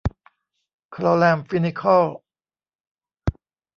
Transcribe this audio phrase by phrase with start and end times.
[0.95, 2.03] คลอแรมฟินิคอล